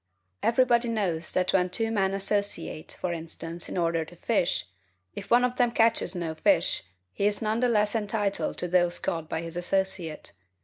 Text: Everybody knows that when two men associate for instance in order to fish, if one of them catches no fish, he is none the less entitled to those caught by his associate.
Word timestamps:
Everybody 0.41 0.89
knows 0.89 1.31
that 1.33 1.53
when 1.53 1.69
two 1.69 1.91
men 1.91 2.15
associate 2.15 2.97
for 2.99 3.13
instance 3.13 3.69
in 3.69 3.77
order 3.77 4.03
to 4.03 4.15
fish, 4.15 4.65
if 5.15 5.29
one 5.29 5.45
of 5.45 5.57
them 5.57 5.69
catches 5.69 6.15
no 6.15 6.33
fish, 6.33 6.81
he 7.13 7.27
is 7.27 7.39
none 7.39 7.59
the 7.59 7.69
less 7.69 7.93
entitled 7.93 8.57
to 8.57 8.67
those 8.67 8.97
caught 8.97 9.29
by 9.29 9.41
his 9.43 9.55
associate. 9.55 10.31